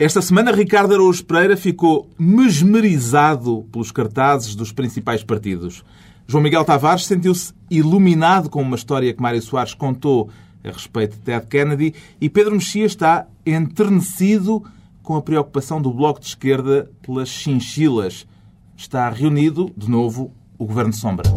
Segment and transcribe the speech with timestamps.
[0.00, 5.84] Esta semana, Ricardo Araújo Pereira ficou mesmerizado pelos cartazes dos principais partidos.
[6.26, 10.30] João Miguel Tavares sentiu-se iluminado com uma história que Mário Soares contou
[10.64, 14.64] a respeito de Ted Kennedy e Pedro Mexia está enternecido
[15.02, 18.26] com a preocupação do Bloco de Esquerda pelas chinchilas.
[18.74, 21.30] Está reunido, de novo, o Governo Sombra.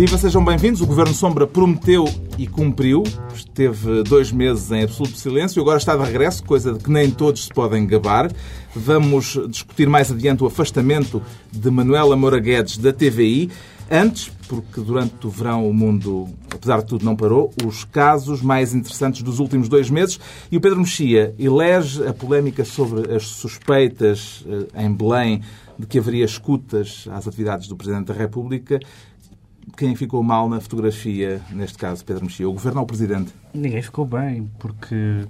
[0.00, 0.80] Viva, sejam bem-vindos.
[0.80, 2.06] O Governo Sombra prometeu
[2.38, 3.02] e cumpriu.
[3.34, 5.60] Esteve dois meses em absoluto silêncio.
[5.60, 8.32] Agora está de regresso, coisa de que nem todos se podem gabar.
[8.74, 13.50] Vamos discutir mais adiante o afastamento de Manuela Moura Guedes da TVI.
[13.90, 18.72] Antes, porque durante o verão o mundo, apesar de tudo, não parou, os casos mais
[18.72, 20.18] interessantes dos últimos dois meses.
[20.50, 25.42] E o Pedro Mexia elege a polémica sobre as suspeitas eh, em Belém
[25.78, 28.78] de que haveria escutas às atividades do Presidente da República
[29.76, 32.48] quem ficou mal na fotografia, neste caso, Pedro Mexia?
[32.48, 33.32] O Governo ou o Presidente?
[33.54, 35.24] Ninguém ficou bem, porque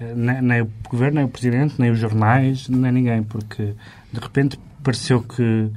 [0.00, 3.74] eh, nem, nem, o Governo, nem o Presidente, nem os jornais, nem ninguém, porque
[4.12, 5.70] de repente pareceu que,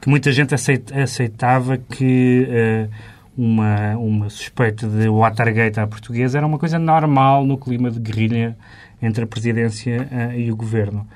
[0.00, 2.90] que muita gente aceitava que uh,
[3.36, 8.56] uma, uma suspeita de Watergate à portuguesa era uma coisa normal no clima de guerrilha
[9.00, 11.06] entre a Presidência uh, e o Governo.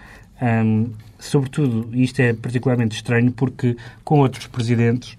[0.41, 5.19] Um, sobretudo, isto é particularmente estranho porque com outros presidentes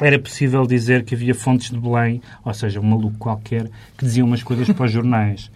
[0.00, 4.26] era possível dizer que havia fontes de Belém, ou seja, um maluco qualquer, que diziam
[4.26, 5.50] umas coisas para os jornais.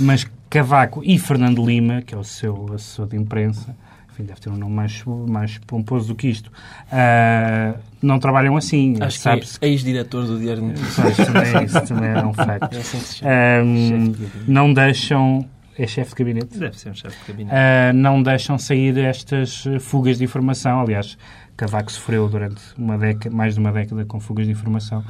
[0.00, 3.74] Mas Cavaco e Fernando Lima, que é o seu assessor de imprensa,
[4.12, 8.96] enfim, deve ter um nome mais, mais pomposo do que isto, uh, não trabalham assim.
[9.00, 11.18] Acho que é ex-diretor do Diário de Notícias.
[11.18, 12.72] Isso também, isso também é um facto.
[12.72, 13.24] É assim
[13.64, 14.14] um,
[14.46, 15.48] não deixam...
[15.76, 16.56] É chefe de gabinete?
[16.56, 17.56] Deve ser um chefe de gabinete.
[17.56, 20.80] Uh, não deixam sair estas fugas de informação.
[20.80, 21.18] Aliás,
[21.56, 25.04] Cavaco sofreu durante uma década, mais de uma década com fugas de informação.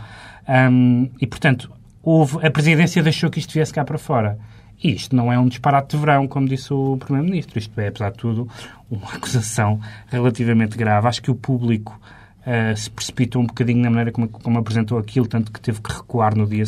[0.48, 1.70] Um, e, portanto,
[2.02, 4.38] houve, a presidência deixou que isto viesse cá para fora.
[4.82, 7.58] E isto não é um disparate de verão, como disse o Primeiro-Ministro.
[7.58, 8.48] Isto é, apesar de tudo,
[8.90, 11.08] uma acusação relativamente grave.
[11.08, 11.98] Acho que o público
[12.40, 15.90] uh, se precipitou um bocadinho na maneira como, como apresentou aquilo, tanto que teve que
[15.90, 16.64] recuar no dia,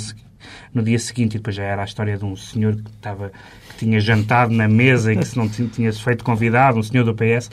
[0.72, 1.34] no dia seguinte.
[1.34, 3.31] E depois já era a história de um senhor que, estava,
[3.69, 7.04] que tinha jantado na mesa e que se não tinha, tinha feito convidado, um senhor
[7.04, 7.50] do PS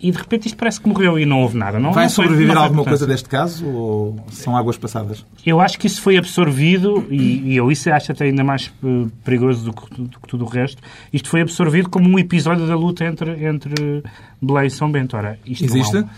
[0.00, 1.78] e de repente isto parece que morreu e não houve nada.
[1.78, 5.24] Não, Vai não sobreviver foi, alguma coisa deste caso ou são águas passadas?
[5.44, 9.10] Eu acho que isso foi absorvido e, e eu isso acho até ainda mais uh,
[9.24, 10.82] perigoso do que, do que, tudo o resto.
[11.12, 14.02] Isto foi absorvido como um episódio da luta entre, entre
[14.40, 15.16] Belém e São Bento.
[15.16, 15.96] Ora, isto Existe?
[15.96, 16.08] Não,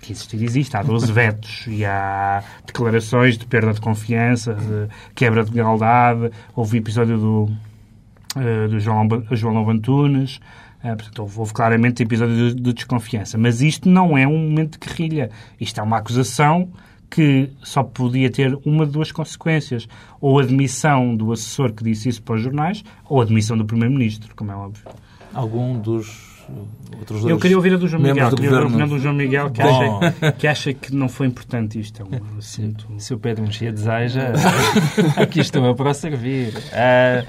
[0.00, 0.76] que existir existe.
[0.76, 6.30] Há 12 vetos e há declarações de perda de confiança, de quebra de lealdade.
[6.56, 7.50] Houve o episódio do,
[8.36, 10.40] uh, do João, João Antunes.
[10.82, 13.38] Uh, portanto, houve claramente episódio de, de, desconfiança.
[13.38, 15.30] Mas isto não é um momento de guerrilha.
[15.60, 16.70] Isto é uma acusação
[17.08, 19.86] que só podia ter uma de duas consequências.
[20.20, 23.64] Ou a admissão do assessor que disse isso para os jornais, ou a admissão do
[23.64, 24.82] Primeiro-Ministro, como é óbvio.
[25.32, 26.32] Algum dos
[26.98, 28.30] outros dois Eu queria ouvir a do João Miguel.
[28.30, 32.02] Queria ouvir a do João Miguel, que acha, que acha, que não foi importante isto.
[32.02, 32.86] É um assunto...
[32.98, 34.32] Se o Pedro Mexia deseja,
[35.16, 36.54] aqui estou eu para servir.
[36.56, 37.26] Uh,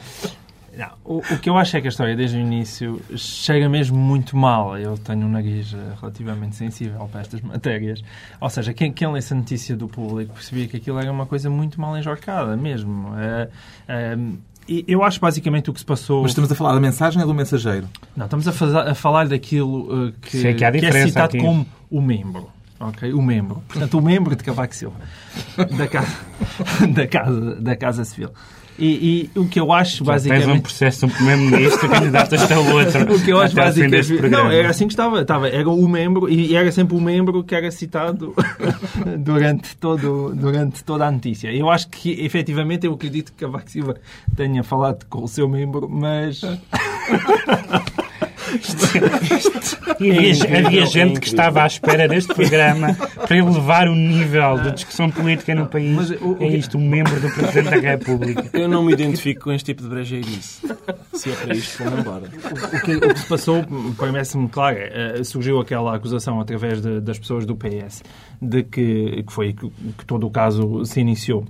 [0.77, 3.97] não, o, o, que eu acho é que a história, desde o início, chega mesmo
[3.97, 4.77] muito mal.
[4.77, 8.03] Eu tenho um nariz eh, relativamente sensível para estas matérias.
[8.41, 11.49] Ou seja, quem, quem lê essa notícia do público percebia que aquilo era uma coisa
[11.49, 13.13] muito mal enjorcada, mesmo.
[13.17, 13.49] É,
[13.87, 14.17] é,
[14.87, 16.23] eu acho basicamente o que se passou.
[16.23, 17.87] Mas estamos a falar da mensagem ou do mensageiro?
[18.15, 21.45] Não, estamos a, a falar daquilo uh, que, Sei que, há que é citado aqui.
[21.45, 22.49] como o membro.
[22.79, 23.63] Ok, o membro.
[23.67, 24.97] Portanto, o membro de Cavaco Silva.
[25.77, 26.17] Da Casa,
[26.93, 28.31] da casa, da casa Civil.
[28.77, 30.45] E, e, o que eu acho, Já basicamente...
[30.45, 33.13] Tens um processo, um primeiro-ministro, candidato-te ao outro.
[33.13, 34.13] o que eu acho, basicamente...
[34.29, 35.47] Não, era assim que estava, estava.
[35.47, 38.33] Era o membro, e era sempre o membro que era citado
[39.19, 41.51] durante, todo, durante toda a notícia.
[41.51, 43.95] Eu acho que, efetivamente, eu acredito que Cavaco Silva
[44.35, 46.41] tenha falado com o seu membro, mas...
[49.99, 55.09] havia, havia gente que estava à espera deste programa para elevar o nível de discussão
[55.09, 55.95] política no país.
[55.95, 58.49] Mas, o, é isto, um membro do Presidente da República.
[58.53, 60.61] Eu não me identifico com este tipo de brejeirice.
[61.13, 62.23] Se é para isto, vamos embora.
[62.23, 63.63] O, o, que, o que se passou,
[63.97, 68.03] parece-me claro, é, surgiu aquela acusação através de, das pessoas do PS
[68.41, 71.45] de que, que foi que, que todo o caso se iniciou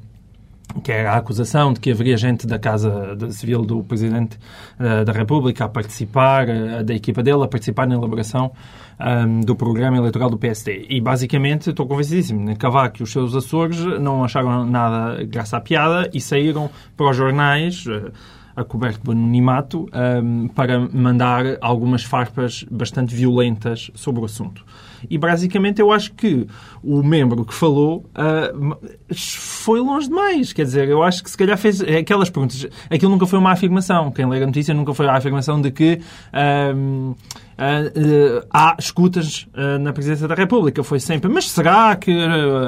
[0.82, 4.38] que é a acusação de que haveria gente da Casa Civil do Presidente
[4.80, 8.52] uh, da República a participar, uh, da equipa dele, a participar na elaboração
[9.00, 10.86] um, ehm, do programa eleitoral do PSD.
[10.90, 16.10] E, basicamente, estou convencidíssimo, Cavaco e os seus Açores não acharam nada graça à piada
[16.14, 17.86] e saíram para os jornais...
[17.86, 18.12] Uh,
[18.56, 19.90] a coberto do anonimato
[20.24, 24.64] um, para mandar algumas farpas bastante violentas sobre o assunto.
[25.10, 26.48] E basicamente eu acho que
[26.84, 28.78] o membro que falou uh,
[29.14, 30.54] foi longe demais.
[30.54, 32.68] Quer dizer, eu acho que se calhar fez aquelas perguntas.
[32.90, 34.12] Aquilo nunca foi uma afirmação.
[34.12, 36.00] Quem lê a notícia nunca foi a afirmação de que.
[36.34, 37.16] Uh,
[38.52, 40.84] há escutas uh, na Presidência da República.
[40.84, 42.12] Foi sempre, mas será que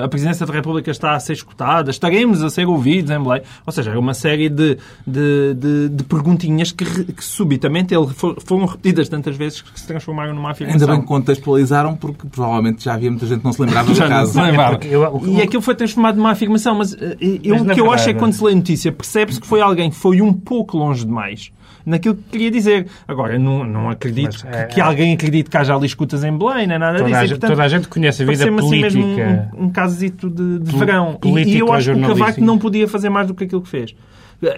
[0.03, 1.89] a Presidência da República está a ser escutada?
[1.89, 3.41] Estaremos a ser ouvidos em Belém?
[3.65, 8.37] Ou seja, é uma série de, de, de, de perguntinhas que, que, subitamente ele for,
[8.45, 10.81] foram repetidas tantas vezes que se transformaram numa afirmação.
[10.81, 13.97] Ainda bem que contextualizaram, porque provavelmente já havia muita gente que não se lembrava do
[13.97, 14.41] caso.
[14.41, 14.79] Lembrava.
[15.27, 16.95] E aquilo foi transformado numa afirmação, mas,
[17.43, 19.61] eu, o que eu acho é que quando se lê a notícia percebe-se que foi
[19.61, 21.51] alguém que foi um pouco longe demais
[21.85, 22.87] naquilo que queria dizer.
[23.07, 26.35] Agora, não, não acredito Mas, é, que, que, alguém acredite que haja ali escutas em
[26.35, 27.19] Belém, nem nada toda disso.
[27.19, 28.87] A, e, portanto, toda a gente conhece a vida política.
[28.87, 31.19] Assim mesmo um, um casito de, de verão.
[31.23, 33.69] E, e, eu acho que o Cavaco não podia fazer mais do que aquilo que
[33.69, 33.95] fez.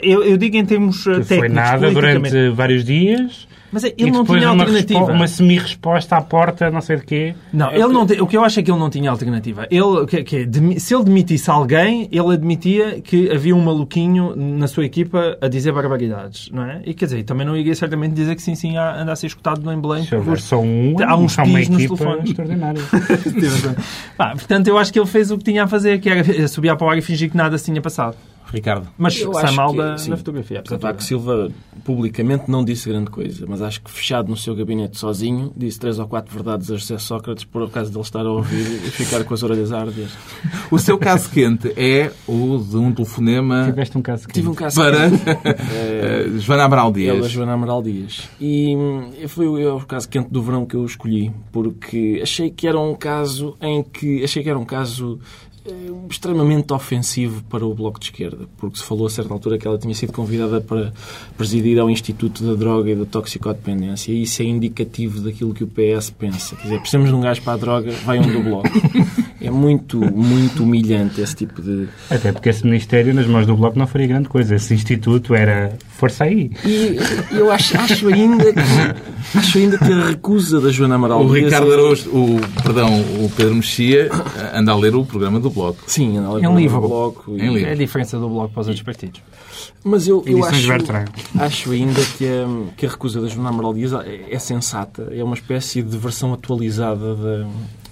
[0.02, 1.38] Eu, eu digo em termos que técnicos.
[1.38, 5.00] Foi nada durante vários dias mas é, ele não tinha alternativa.
[5.00, 7.36] Uma, uma semi-resposta à porta, não sei de quê.
[7.52, 9.68] Não, ele não o que eu acho é que ele não tinha alternativa.
[9.70, 14.86] Ele, que, que, se ele demitisse alguém, ele admitia que havia um maluquinho na sua
[14.86, 16.82] equipa a dizer barbaridades, não é?
[16.86, 19.62] E quer dizer, também não iria certamente dizer que sim, sim, anda a ser escutado
[19.62, 20.04] no Belém.
[20.04, 22.30] Se houver só um, há uns pis nos telefones.
[22.30, 22.82] extraordinário.
[24.18, 26.76] ah, portanto, eu acho que ele fez o que tinha a fazer, que era subir
[26.76, 28.16] para o ar e fingir que nada se tinha passado.
[28.52, 28.88] Ricardo.
[28.98, 30.62] Mas eu sai mal da, na fotografia.
[30.62, 31.52] Cavaco Silva
[31.84, 36.00] publicamente não disse grande coisa, mas acho que fechado no seu gabinete sozinho, disse três
[36.00, 39.24] ou quatro verdades a José Sócrates por causa de ele estar a ouvir e ficar
[39.24, 40.12] com as orelhas ardias.
[40.70, 43.66] O seu caso quente é o de um telefonema...
[43.66, 44.34] Tiveste um caso quente.
[44.34, 45.24] Tive um caso para quente.
[45.74, 46.40] é...
[46.40, 47.18] Joana Amaral Dias.
[47.18, 48.30] Ela, Joana Amaral Dias.
[48.40, 48.76] E
[49.28, 52.94] foi o, o caso quente do verão que eu escolhi, porque achei que era um
[52.96, 54.24] caso em que...
[54.24, 55.20] Achei que era um caso
[55.57, 55.57] é
[56.10, 59.78] extremamente ofensivo para o Bloco de Esquerda, porque se falou a certa altura que ela
[59.78, 60.94] tinha sido convidada para
[61.38, 65.68] presidir ao Instituto da Droga e da Toxicodependência, e isso é indicativo daquilo que o
[65.68, 66.56] PS pensa.
[66.56, 68.70] Quer dizer, precisamos de um gajo para a droga, vai um do Bloco.
[69.40, 71.88] É muito, muito humilhante esse tipo de...
[72.10, 74.56] Até porque esse Ministério, nas mãos do Bloco, não faria grande coisa.
[74.56, 76.52] Esse Instituto era força aí.
[76.66, 76.98] E
[77.32, 81.24] eu acho, acho ainda que, acho ainda que a recusa da Joana Amaral...
[81.24, 84.10] O Ricardo Araújo, o, perdão, o Pedro Mexia
[84.54, 85.84] anda a ler o programa do Bloco.
[85.86, 86.82] Sim, anda a ler é um livro.
[86.82, 87.36] do Bloco.
[87.38, 87.42] E...
[87.42, 87.70] É, livro.
[87.70, 89.22] é a diferença do Bloco para os outros partidos.
[89.84, 90.68] Mas eu, eu acho,
[91.40, 95.10] acho ainda que a, que a recusa da Joana Amaral Dias é, é sensata.
[95.12, 97.48] É uma espécie de versão atualizada da,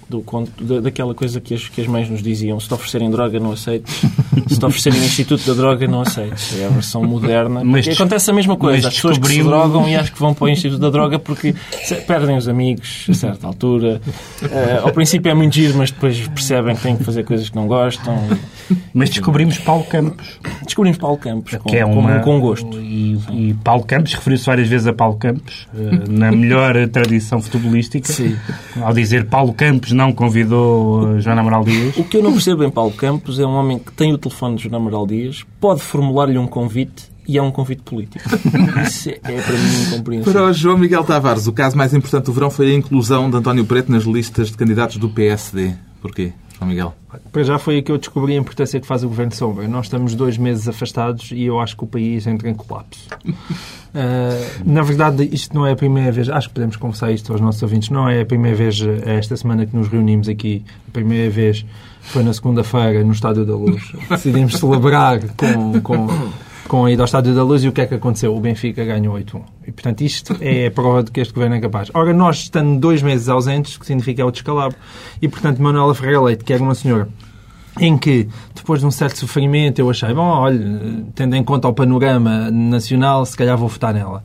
[0.10, 3.10] do conto, da, daquela coisa que as, que as mães nos diziam: se te oferecerem
[3.10, 4.02] droga, não aceites.
[4.48, 6.60] se te oferecerem Instituto da Droga, não aceites.
[6.60, 7.63] É a versão moderna.
[7.63, 8.88] Mas acontece a mesma coisa.
[8.88, 11.56] As pessoas que se drogam e acho que vão para o Instituto da Droga porque
[12.06, 14.02] perdem os amigos a certa altura.
[14.42, 17.56] Uh, ao princípio é muito giro, mas depois percebem que têm que fazer coisas que
[17.56, 18.16] não gostam.
[18.94, 20.40] Mas descobrimos Paulo Campos.
[20.63, 22.80] Descobrimos Paulo Campos, com, que é uma, com, com gosto.
[22.80, 28.12] E, e Paulo Campos, referiu-se várias vezes a Paulo Campos, uh, na melhor tradição futebolística,
[28.12, 28.36] Sim.
[28.81, 31.97] ao dizer Paulo Campos não convidou Joana Amaral Dias.
[31.97, 34.57] O que eu não percebo em Paulo Campos é um homem que tem o telefone
[34.57, 38.24] de Joana Amaral Dias, pode formular-lhe um convite e é um convite político.
[38.86, 40.33] Isso é, para mim incompreensível.
[40.33, 43.38] Para o João Miguel Tavares, o caso mais importante do verão foi a inclusão de
[43.38, 45.74] António Preto nas listas de candidatos do PSD.
[46.01, 46.96] Porquê, João Miguel?
[47.31, 49.68] Para já foi aí que eu descobri a importância que faz o Governo Sombra.
[49.68, 53.07] Nós estamos dois meses afastados e eu acho que o país entra em colapso.
[53.25, 53.34] Uh,
[54.66, 57.62] na verdade, isto não é a primeira vez, acho que podemos conversar isto aos nossos
[57.62, 60.63] ouvintes, não é a primeira vez eh, esta semana que nos reunimos aqui.
[60.88, 61.65] A primeira vez
[62.01, 63.91] foi na segunda-feira no Estádio da Luz.
[64.10, 66.08] Decidimos celebrar com, com
[66.67, 68.36] com a ida ao Estádio da Luz e o que é que aconteceu?
[68.36, 69.41] O Benfica ganhou 8-1.
[69.67, 71.89] E, portanto, isto é a prova de que este governo é capaz.
[71.93, 74.77] Ora, nós estando dois meses ausentes, o que significa é o descalabro.
[75.22, 77.07] E, portanto, Manuela Ferreira Leite, que era uma senhora
[77.79, 81.74] em que, depois de um certo sofrimento, eu achei, bom, olha, tendo em conta o
[81.74, 84.24] panorama nacional, se calhar vou votar nela.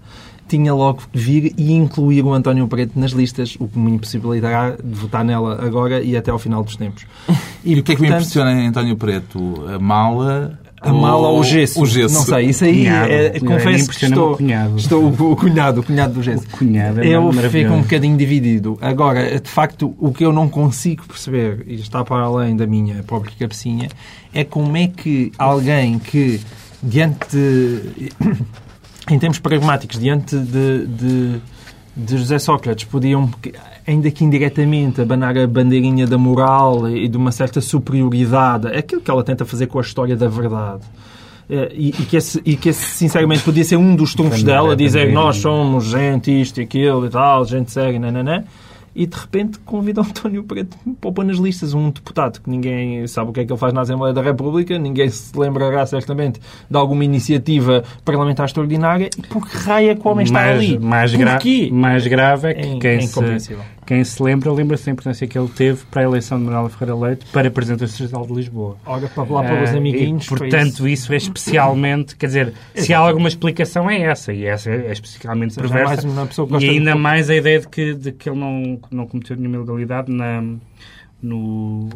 [0.49, 4.77] Tinha logo que vir e incluir o António Preto nas listas, o que me impossibilitará
[4.83, 7.07] de votar nela agora e até ao final dos tempos.
[7.65, 9.65] E, e o que é que me impressiona em António Preto?
[9.69, 11.81] A mala, a mala ou o gesso.
[11.81, 12.15] O gesso.
[12.15, 14.77] Não sei, isso aí, cunhado, é, confesso que estou, cunhado.
[14.77, 16.45] estou o, cunhado, o cunhado do gesso.
[16.47, 18.79] O cunhado é eu fico um bocadinho dividido.
[18.81, 23.03] Agora, de facto, o que eu não consigo perceber, e está para além da minha
[23.03, 23.89] própria cabecinha,
[24.33, 26.41] é como é que alguém que,
[26.83, 28.11] diante de,
[29.11, 31.41] em termos pragmáticos, diante de, de,
[31.95, 33.31] de José Sócrates, podiam
[33.91, 39.01] ainda que indiretamente, abanar a bandeirinha da moral e de uma certa superioridade, é aquilo
[39.01, 40.83] que ela tenta fazer com a história da verdade.
[41.49, 44.77] Eh, e, e, que esse, e que esse, sinceramente, podia ser um dos trunfos dela,
[44.77, 48.45] dizer nós somos gente, isto e aquilo e tal, gente séria, nananã.
[48.95, 53.31] e de repente convida António Preto para pôr nas listas um deputado que ninguém sabe
[53.31, 56.77] o que é que ele faz na Assembleia da República, ninguém se lembrará certamente de
[56.77, 59.11] alguma iniciativa parlamentar extraordinária.
[59.17, 60.79] E por que raio é que o homem está mais, ali?
[60.79, 61.39] Mais, gra
[61.73, 63.57] mais grave é que é, quem, é se,
[63.91, 66.95] quem se lembra, lembra-se da importância que ele teve para a eleição de Manuel Ferreira
[66.95, 68.77] Leite para Presidente Distrital de Lisboa.
[68.87, 70.27] Olha, para lá para os ah, amiguinhos.
[70.27, 70.89] E, portanto, isso.
[70.89, 71.13] isso.
[71.13, 76.07] é especialmente, quer dizer, se há alguma explicação é essa, e essa é especialmente perversa.
[76.61, 80.13] e ainda mais a ideia de que, de que ele não não cometeu nenhuma ilegalidade
[80.13, 80.41] na,
[81.23, 81.89] no,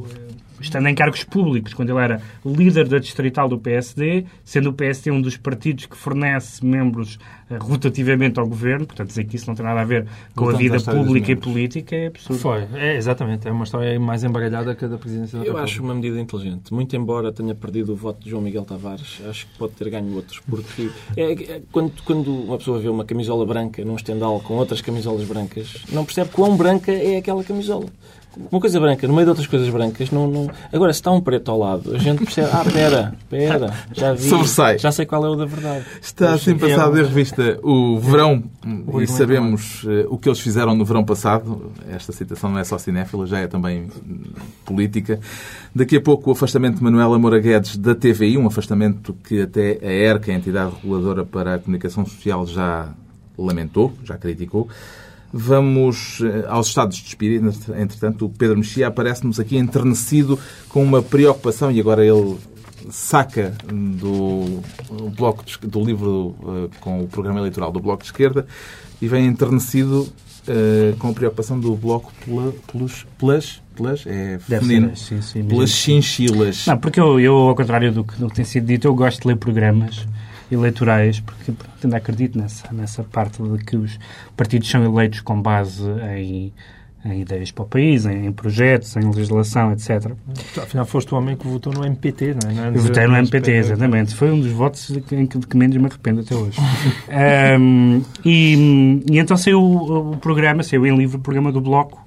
[0.61, 5.11] estando em cargos públicos, quando ele era líder da distrital do PSD, sendo o PSD
[5.11, 7.19] um dos partidos que fornece membros
[7.51, 10.53] uh, rotativamente ao governo, portanto, dizer que isso não tem nada a ver com a
[10.53, 12.41] vida pública e política é absurdo.
[12.41, 15.83] Foi, é, exatamente, é uma história mais embaralhada que a da presidência da Eu acho
[15.83, 19.59] uma medida inteligente, muito embora tenha perdido o voto de João Miguel Tavares, acho que
[19.59, 23.85] pode ter ganho outros, porque é, é, quando, quando uma pessoa vê uma camisola branca
[23.85, 27.87] num estendal com outras camisolas brancas, não percebe quão branca é aquela camisola
[28.51, 30.51] uma coisa branca, no meio de outras coisas brancas, não, não...
[30.73, 34.29] agora se está um preto ao lado, a gente percebe, ah, pera, pera, já vi,
[34.29, 34.79] Sobressai.
[34.79, 35.85] já sei qual é o da verdade.
[36.01, 37.01] Está assim passado é...
[37.01, 38.43] em revista o verão
[38.87, 41.73] o e sabemos uh, o que eles fizeram no verão passado.
[41.89, 43.89] Esta citação não é só cinéfila, já é também
[44.65, 45.21] política.
[45.75, 49.79] Daqui a pouco o afastamento de Manuela Moura Guedes da TVI, um afastamento que até
[49.83, 52.89] a ERC, a entidade reguladora para a comunicação social, já
[53.37, 54.69] lamentou, já criticou.
[55.37, 57.53] Vamos eh, aos estados de espírito.
[57.77, 60.39] Entretanto, o Pedro Mexia aparece-nos aqui enternecido
[60.69, 62.39] com uma preocupação e agora ele
[62.89, 64.63] saca do,
[65.17, 68.47] bloco de, do livro uh, com o programa eleitoral do Bloco de Esquerda
[69.03, 70.03] e vem enternecido
[70.47, 72.13] uh, com a preocupação do Bloco
[72.71, 76.65] pelos, pelas, pelas é feminino, sim, sim, pelas chinchilas.
[76.67, 79.23] Não, porque eu, eu, ao contrário do que, do que tem sido dito, eu gosto
[79.23, 80.07] de ler programas
[80.51, 83.99] eleitorais, porque ainda acredito nessa, nessa parte de que os
[84.37, 85.83] partidos são eleitos com base
[86.17, 86.53] em,
[87.05, 90.13] em ideias para o país, em, em, projetos, em legislação, etc.
[90.57, 92.69] Afinal, foste o homem que votou no MPT, não é?
[92.69, 94.15] Eu votei no MPT, exatamente.
[94.15, 96.59] Foi um dos votos de que, que menos me arrependo até hoje.
[97.61, 102.07] um, e, e, então saiu o, o programa, saiu em livro o programa do Bloco,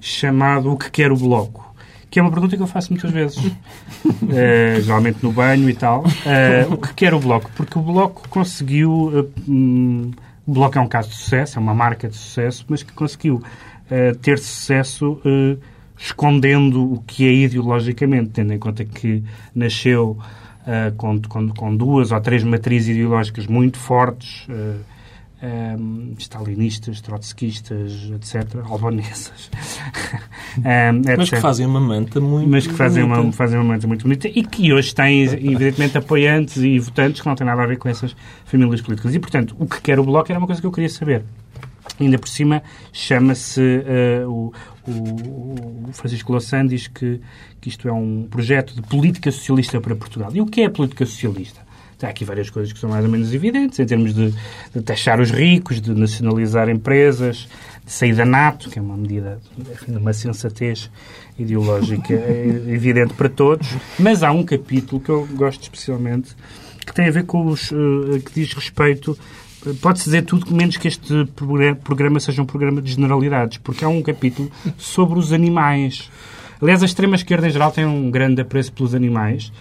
[0.00, 1.71] chamado O que Quer o Bloco
[2.12, 3.50] que é uma pergunta que eu faço muitas vezes, uh,
[4.82, 6.02] geralmente no banho e tal.
[6.02, 7.50] Uh, o que quer o Bloco?
[7.56, 8.92] Porque o Bloco conseguiu.
[8.92, 10.10] Uh, um,
[10.46, 13.42] o Bloco é um caso de sucesso, é uma marca de sucesso, mas que conseguiu
[14.20, 15.20] ter sucesso
[15.96, 19.22] escondendo o que é ideologicamente, tendo em conta que
[19.54, 20.18] nasceu
[20.96, 24.48] com, com, com, duas ou três matrizes ideológicas muito fortes
[25.42, 29.50] um, stalinistas, trotskistas, etc., albanesas.
[30.58, 34.02] um, Mas que fazem uma manta muito Mas que fazem uma, fazem uma manta muito
[34.02, 37.78] bonita e que hoje têm, evidentemente, apoiantes e votantes que não têm nada a ver
[37.78, 39.14] com essas famílias políticas.
[39.14, 41.24] E, portanto, o que quer o Bloco era uma coisa que eu queria saber.
[41.98, 44.52] Ainda por cima, chama-se uh, o,
[44.88, 47.20] o, Francisco Louçã diz que,
[47.60, 50.30] que isto é um projeto de política socialista para Portugal.
[50.32, 51.60] E o que é a política socialista?
[52.04, 54.34] Há aqui várias coisas que são mais ou menos evidentes, em termos de,
[54.74, 57.48] de taxar os ricos, de nacionalizar empresas,
[57.84, 60.90] de sair da NATO, que é uma medida enfim, uma sensatez
[61.38, 62.14] ideológica
[62.68, 63.68] evidente para todos.
[63.98, 66.34] Mas há um capítulo que eu gosto especialmente,
[66.86, 67.70] que tem a ver com os.
[67.70, 69.16] Uh, que diz respeito
[69.80, 71.24] pode-se dizer tudo menos que este
[71.84, 76.10] programa seja um programa de generalidades, porque há um capítulo sobre os animais.
[76.60, 79.52] Aliás, a extrema-esquerda em geral tem um grande apreço pelos animais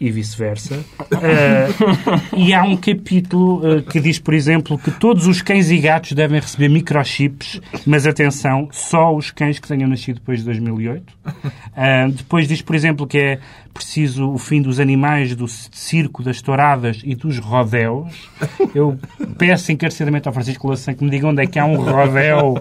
[0.00, 0.76] e vice-versa.
[0.98, 5.78] Uh, e há um capítulo uh, que diz, por exemplo, que todos os cães e
[5.78, 11.02] gatos devem receber microchips, mas atenção, só os cães que tenham nascido depois de 2008.
[11.02, 11.32] Uh,
[11.76, 13.38] eh, depois diz, por exemplo, que é
[13.72, 18.28] preciso o fim dos animais, do circo, das touradas e dos rodéus.
[18.74, 18.98] Eu
[19.38, 22.54] peço encarecidamente ao Francisco Louçã que me diga onde é que há um rodéu.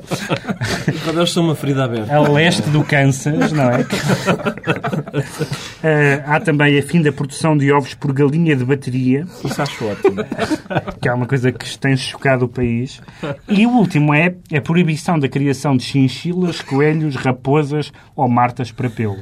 [0.87, 2.15] Os rodéus são uma ferida aberta.
[2.15, 3.85] A leste do Kansas, não é?
[6.25, 9.25] há também a fim da produção de ovos por galinha de bateria.
[9.43, 10.23] Isso acho ótimo.
[11.01, 13.01] Que é uma coisa que tem chocado o país.
[13.47, 18.89] E o último é a proibição da criação de chinchilas, coelhos, raposas ou martas para
[18.89, 19.17] pelo.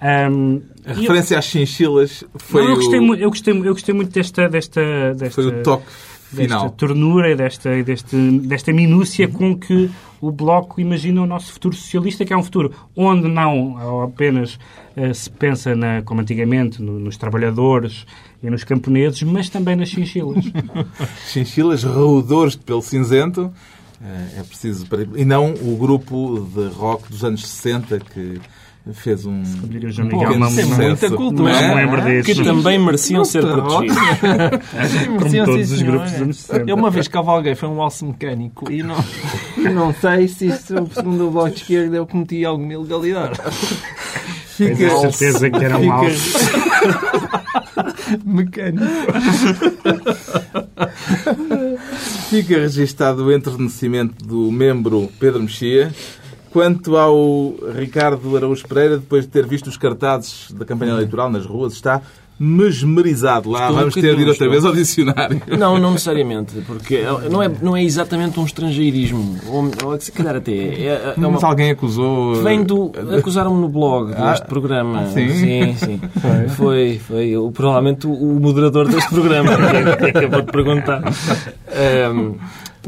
[0.00, 1.38] Um, a referência eu...
[1.38, 3.14] às chinchilas foi Não, eu, gostei, o...
[3.14, 5.30] eu, gostei, eu gostei muito desta, desta, desta...
[5.30, 5.86] Foi o toque
[6.28, 6.62] final.
[6.62, 9.32] Desta ternura, desta, desta, desta minúcia uhum.
[9.32, 9.90] com que
[10.20, 14.58] o Bloco imagina o nosso futuro socialista, que é um futuro onde não apenas
[14.96, 18.04] uh, se pensa, na, como antigamente, no, nos trabalhadores
[18.42, 20.44] e nos camponeses, mas também nas chinchilas.
[21.28, 23.42] chinchilas, roedores de pelo cinzento,
[24.00, 24.86] uh, é preciso...
[25.16, 28.40] E não o grupo de rock dos anos 60 que
[28.92, 29.42] fez um.
[29.42, 31.52] Diria o João Miguel, uma, tem muita cultura.
[31.52, 32.24] Mas não lembro disso.
[32.24, 33.96] Que também mereciam ser protegidos.
[35.06, 36.70] Como todos os grupos dos anos 60.
[36.70, 38.96] Eu uma vez cavalguei, foi um alce mecânico e não,
[39.74, 43.38] não sei se isto, segundo o Bloco de Esquerda, eu cometi alguma ilegalidade.
[44.58, 46.38] Fica a certeza que era um alce.
[48.24, 48.84] mecânico.
[52.28, 55.92] Fica registado o entrenecimento do membro Pedro Mexia.
[56.58, 61.46] Quanto ao Ricardo Araújo Pereira, depois de ter visto os cartazes da campanha eleitoral nas
[61.46, 62.02] ruas, está
[62.36, 63.48] mesmerizado.
[63.48, 65.40] Lá Estou um vamos ter de ir outra vez ao dicionário.
[65.56, 69.38] Não, não necessariamente, porque não é, não é exatamente um estrangeirismo.
[69.46, 72.42] Ou, ou se calhar até é, é uma, Mas alguém acusou.
[72.42, 72.90] Vem do.
[73.16, 75.06] Acusaram-me no blog Ah, deste programa.
[75.10, 75.28] sim?
[75.28, 75.76] sim.
[75.76, 76.00] sim.
[76.56, 77.36] Foi, foi.
[77.36, 78.10] o- provavelmente o,
[78.40, 79.52] moderador deste programa
[79.96, 81.02] que, acabou de perguntar.
[81.70, 82.34] Ahm,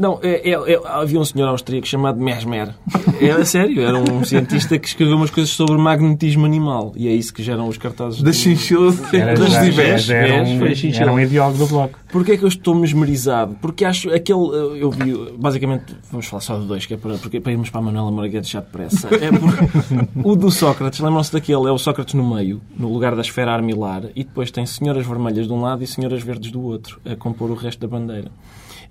[0.01, 2.73] não, é- é- é- havia um senhor austríaco chamado Mesmer.
[3.21, 6.91] Era sério, era um cientista que escreveu umas coisas sobre magnetismo animal.
[6.95, 8.21] E é isso que geram os cartazes.
[8.23, 10.09] Das chinchilas das divés.
[10.09, 10.65] era, um,
[10.95, 11.99] era um ideólogo do bloco.
[12.11, 13.55] Porquê é que eu estou mesmerizado?
[13.61, 14.39] Porque acho aquele.
[14.81, 17.79] Eu vi, basicamente, vamos falar só de dois, que é para, porque, para irmos para
[17.79, 19.07] a Manuela Moraguete já depressa.
[19.07, 21.67] É porque o do Sócrates, lembram-se daquele?
[21.67, 25.45] É o Sócrates no meio, no lugar da esfera armilar, e depois tem senhoras vermelhas
[25.47, 28.31] de um lado e senhoras verdes do outro, a compor o resto da bandeira.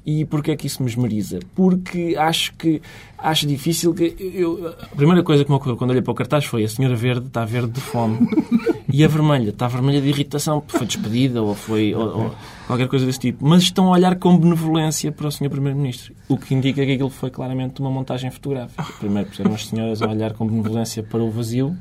[0.05, 1.41] E porquê é que isso me esmeriza?
[1.55, 2.81] Porque acho que
[3.19, 4.17] acho difícil que.
[4.19, 6.97] Eu, a primeira coisa que me ocorreu quando olhei para o cartaz foi a senhora
[6.97, 8.19] verde está verde de fome.
[8.93, 11.95] E a vermelha está vermelha de irritação, porque foi despedida ou foi.
[11.95, 12.35] Ou, ou
[12.67, 13.47] qualquer coisa desse tipo.
[13.47, 16.13] Mas estão a olhar com benevolência para o senhor Primeiro-Ministro.
[16.29, 18.85] O que indica que aquilo foi claramente uma montagem fotográfica.
[18.99, 21.77] Primeiro puseram as senhoras a olhar com benevolência para o vazio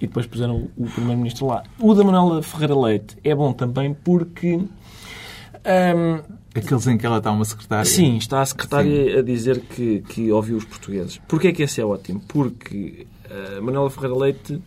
[0.00, 1.62] e depois puseram o Primeiro-Ministro lá.
[1.78, 4.60] O da Manuela Ferreira Leite é bom também porque.
[5.64, 6.22] Hum,
[6.54, 7.84] Aqueles em que ela está uma secretária.
[7.84, 11.20] Sim, está a secretária a dizer que, que ouviu os portugueses.
[11.26, 12.22] Porquê é que esse é ótimo?
[12.28, 14.62] Porque a Manuela Ferreira Leite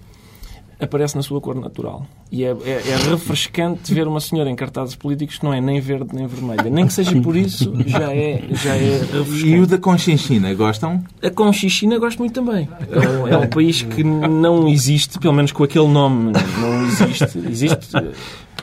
[0.79, 2.05] aparece na sua cor natural.
[2.31, 5.79] E é, é- é refrescante ver uma senhora em cartazes políticos que não é nem
[5.79, 6.69] verde nem vermelha.
[6.69, 9.47] Nem que seja por isso, já é, já é refrescante.
[9.47, 11.03] E o da Conchinchina, gostam?
[11.23, 12.67] A Conchichina gosto muito também.
[12.91, 17.37] É um, é um país que não existe, pelo menos com aquele nome, não existe.
[17.49, 17.95] Existe.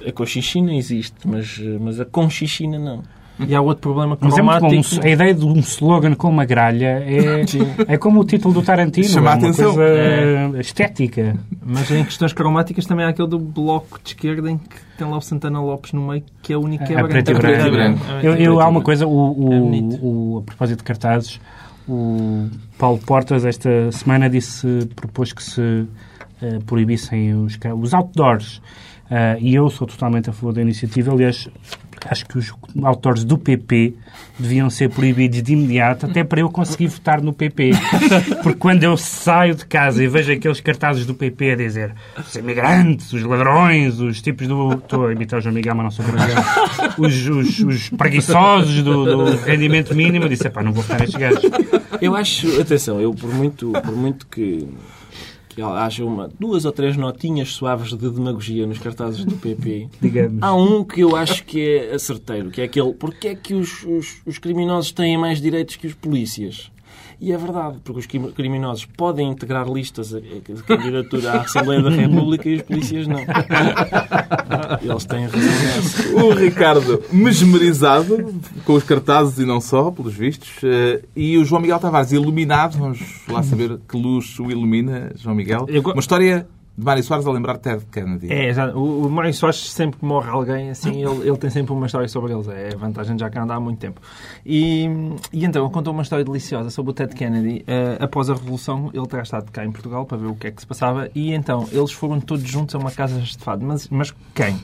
[0.06, 3.02] A Conchichina existe, mas, mas a Conchichina não.
[3.38, 4.68] E há outro problema Mas é muito bom.
[4.68, 5.04] cromático.
[5.04, 7.44] A ideia de um slogan com uma gralha é,
[7.94, 9.08] é como o título do Tarantino.
[9.08, 9.74] Chama é a uma atenção.
[9.74, 11.36] coisa estética.
[11.64, 15.16] Mas em questões cromáticas também há aquele do Bloco de Esquerda em que tem lá
[15.16, 18.00] o Santana Lopes no meio, que é o único que é, É preto e branco.
[18.22, 19.10] É Eu, eu- há uma coisa, o,
[19.52, 21.40] É o, o- a propósito de cartazes,
[21.88, 25.86] o Paulo Portas esta semana disse, propôs que se
[26.40, 28.62] eh, proibissem os, os outdoors.
[29.10, 31.12] Ah, e eu sou totalmente a favor da iniciativa.
[31.12, 31.48] Aliás,
[32.08, 33.94] acho que os outdoors do PP
[34.38, 37.70] deviam ser proibidos de imediato, até para eu conseguir votar no PP.
[38.42, 42.34] Porque quando eu saio de casa e vejo aqueles cartazes do PP a dizer os
[42.34, 44.74] imigrantes, os ladrões, os tipos do.
[44.74, 46.42] Estou a imitar o João Miguel, mas não sou brasileiro.
[46.98, 51.18] Os, os, os preguiçosos do, do rendimento mínimo, eu disse: pá, não vou votar nestes
[51.18, 51.42] gajos.
[52.00, 54.68] Eu acho, atenção, eu por muito, por muito que,
[55.54, 60.42] que haja uma, duas ou três notinhas suaves de demagogia nos cartazes do PP, Digamos.
[60.42, 63.84] há um que eu acho que é acerteiro, que é aquele, porque é que os,
[63.84, 66.70] os, os criminosos têm mais direitos que os polícias?
[67.26, 71.88] E é verdade, porque os crim- criminosos podem integrar listas de candidatura à Assembleia da
[71.88, 73.20] República e os polícias não.
[74.82, 76.16] Eles têm razão nessa.
[76.24, 78.34] O Ricardo mesmerizado
[78.64, 80.50] com os cartazes e não só, pelos vistos.
[80.62, 82.76] eh, E o João Miguel Tavares iluminado.
[82.76, 85.66] Vamos lá saber que luz o ilumina, João Miguel.
[85.82, 88.32] Uma história de Mário Soares a lembrar Ted Kennedy.
[88.32, 88.52] É.
[88.74, 92.08] O, o Mário Soares, sempre que morre alguém, assim, ele, ele tem sempre uma história
[92.08, 92.48] sobre eles.
[92.48, 94.00] É a vantagem já que anda há muito tempo.
[94.44, 94.84] E,
[95.32, 97.62] e então, ele contou uma história deliciosa sobre o Ted Kennedy.
[97.66, 100.50] Eh, após a Revolução, ele terá estado cá em Portugal para ver o que é
[100.50, 101.08] que se passava.
[101.14, 103.64] E então, eles foram todos juntos a uma casa de fado.
[103.64, 104.58] Mas, mas quem?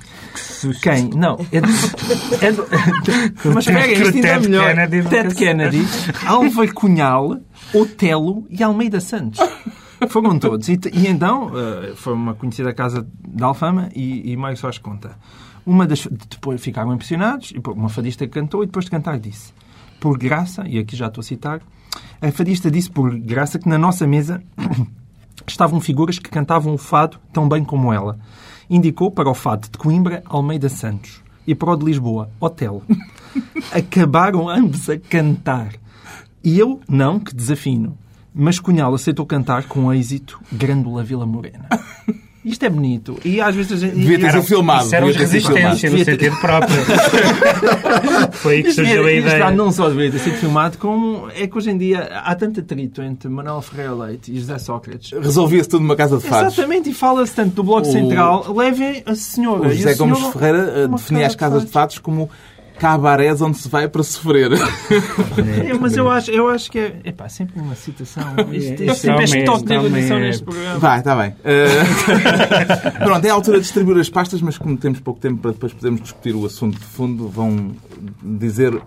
[0.83, 1.11] Quem?
[1.11, 1.38] Não.
[1.53, 3.70] É, de- é de- mas o isto
[4.16, 4.68] ainda é Ted melhor.
[4.75, 5.83] Kennedy Ted Kennedy,
[6.27, 7.37] Alva Cunhal,
[7.73, 9.38] Otelo e Almeida Santos.
[10.09, 10.69] Foram todos.
[10.69, 15.17] E, e então, eh, foi uma conhecida casa de Alfama e, e Mário Soares conta.
[15.65, 19.53] Uma das, depois ficaram impressionados, e uma fadista cantou e depois de cantar disse,
[20.01, 21.61] por graça, e aqui já estou a citar,
[22.21, 24.43] a fadista disse por graça que na nossa mesa
[25.47, 28.19] estavam figuras que cantavam o fado tão bem como ela.
[28.69, 32.83] Indicou para o fado de Coimbra Almeida Santos e para o de Lisboa Otelo.
[33.73, 35.75] Acabaram ambos a cantar.
[36.43, 37.99] E eu, não, que desafino.
[38.35, 41.69] Mas Cunhal aceitou cantar com êxito Grândola Vila Morena.
[42.43, 43.19] Isto é bonito.
[43.23, 43.97] E às vezes a gente.
[43.97, 44.87] Devia ter sido filmado.
[44.87, 46.77] Isso era resistência no sentido próprio.
[48.33, 49.45] Foi aí que surgiu a ideia.
[49.45, 52.61] Isto não só deveria ter sido filmado, como é que hoje em dia há tanto
[52.61, 55.11] atrito entre Manuel Ferreira Leite e José Sócrates.
[55.12, 56.55] Resolvia-se tudo numa casa de fados.
[56.55, 57.93] Exatamente, e fala-se tanto do Bloco o...
[57.93, 58.55] Central.
[58.55, 59.69] Levem a senhora.
[59.69, 62.31] O José Gomes Ferreira definia as casas de fados como
[62.81, 64.53] cabarés onde se vai para sofrer.
[64.53, 68.25] É, mas eu acho, eu acho que é epá, sempre uma citação.
[68.51, 70.79] Isto, isto sempre é estoque de erudição neste programa.
[70.79, 71.31] Vai, está bem.
[71.31, 73.05] Uh...
[73.05, 75.75] Pronto, é a altura de distribuir as pastas, mas como temos pouco tempo para depois
[75.75, 77.73] podermos discutir o assunto de fundo, vão
[78.23, 78.83] dizer uh,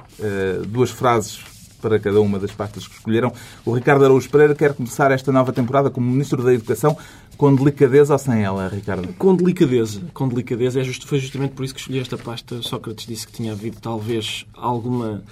[0.68, 1.40] duas frases
[1.84, 3.32] para cada uma das pastas que escolheram.
[3.66, 6.98] O Ricardo Araújo Pereira quer começar esta nova temporada como Ministro da Educação
[7.38, 9.14] com delicadeza ou sem ela, Ricardo?
[9.14, 10.02] Com delicadeza.
[10.14, 10.80] Com delicadeza.
[10.80, 12.62] É just, foi justamente por isso que escolhi esta pasta.
[12.62, 15.24] Sócrates disse que tinha havido talvez alguma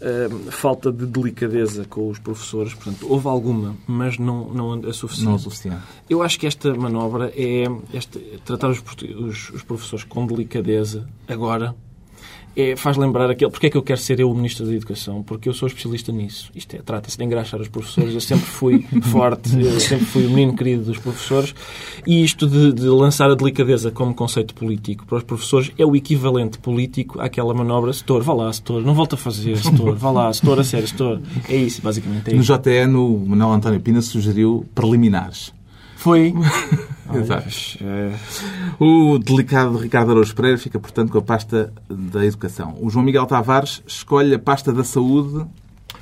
[0.00, 2.74] uh, falta de delicadeza com os professores.
[2.74, 5.28] Portanto, houve alguma, mas não, não a suficiente.
[5.28, 5.82] Não a suficiente.
[6.08, 8.82] Eu acho que esta manobra é esta, tratar os,
[9.18, 11.74] os, os professores com delicadeza agora
[12.56, 13.50] é, faz lembrar aquele.
[13.50, 15.22] Porque é que eu quero ser eu o Ministro da Educação?
[15.22, 16.50] Porque eu sou especialista nisso.
[16.54, 18.14] Isto é, trata-se de engraxar os professores.
[18.14, 21.54] Eu sempre fui forte, eu sempre fui o menino querido dos professores.
[22.06, 25.94] E isto de, de, lançar a delicadeza como conceito político para os professores é o
[25.94, 27.92] equivalente político àquela manobra.
[27.92, 31.20] Setor, vá lá, setor, não volta a fazer, setor, vá lá, setor, a sério, setor.
[31.48, 32.30] É isso, basicamente.
[32.30, 35.52] É no JN, o Manuel António Pina sugeriu preliminares.
[36.00, 36.32] Foi.
[37.14, 37.48] Exato.
[37.82, 38.12] É...
[38.78, 42.74] O delicado Ricardo Araújo Pereira fica, portanto, com a pasta da educação.
[42.80, 45.44] O João Miguel Tavares escolhe a pasta da saúde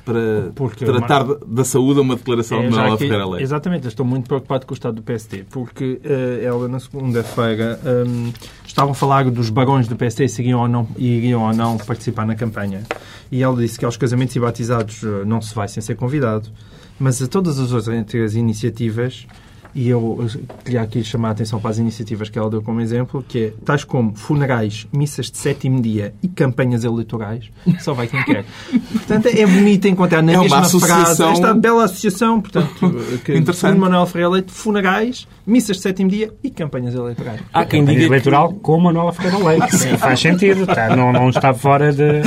[0.05, 1.39] para porque tratar uma...
[1.45, 3.43] da saúde uma declaração é, de Manuela Ferreira Leite.
[3.43, 8.31] Exatamente, estou muito preocupado com o estado do PSD, porque uh, ela na segunda-feira um,
[8.65, 12.25] estavam a falar dos barões do PSD se iriam ou, não, iriam ou não participar
[12.25, 12.83] na campanha.
[13.29, 16.49] E ela disse que aos casamentos e batizados uh, não se vai sem ser convidado,
[16.97, 19.27] mas a todas as outras iniciativas
[19.73, 20.25] e eu
[20.63, 23.53] queria aqui chamar a atenção para as iniciativas que ela deu como exemplo, que é
[23.63, 28.45] tais como funerais, missas de sétimo dia e campanhas eleitorais, só vai quem quer.
[28.91, 32.69] portanto, é bonito encontrar na é mesma frase esta bela associação, portanto,
[33.23, 33.77] que Interessante.
[33.77, 37.41] Manuel Ferreira Leite, funerais, missas de sétimo dia e campanhas eleitorais.
[37.53, 38.59] Há quem diga eleitoral que...
[38.59, 39.75] com Manuel Ferreira Leite.
[39.77, 40.95] Sim, faz sentido, tá?
[40.95, 42.21] não, não está fora de...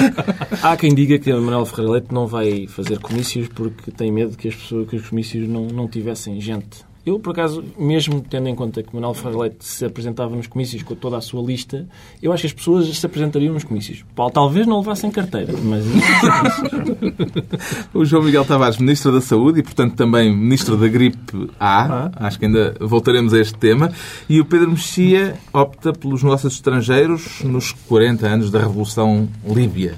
[0.63, 4.49] Há quem diga que Manuel Ferreira Leite não vai fazer comícios porque tem medo que,
[4.49, 8.55] as pessoas, que os comícios não, não tivessem gente eu, por acaso, mesmo tendo em
[8.55, 11.85] conta que Manuel Ferreira Leite se apresentava nos comícios com toda a sua lista,
[12.23, 14.05] eu acho que as pessoas se apresentariam nos comícios.
[14.15, 15.85] Paulo, talvez não levassem carteira, mas...
[17.93, 22.07] o João Miguel Tavares, Ministro da Saúde e, portanto, também Ministro da Gripe A.
[22.07, 22.27] Ah.
[22.27, 23.93] Acho que ainda voltaremos a este tema.
[24.29, 29.97] E o Pedro Mexia opta pelos negócios estrangeiros nos 40 anos da Revolução Líbia.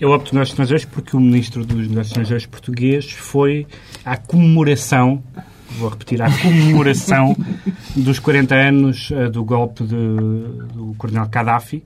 [0.00, 3.66] Eu opto nos estrangeiros porque o Ministro dos Negócios Estrangeiros português foi
[4.04, 5.22] à comemoração
[5.76, 7.36] vou repetir, à comemoração
[7.94, 9.96] dos 40 anos uh, do golpe de,
[10.74, 11.82] do Coronel Gaddafi,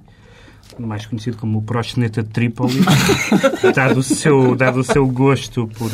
[0.87, 2.81] mais conhecido como o proxeneta de Trípoli,
[3.75, 5.91] dado, o seu, dado o seu gosto por,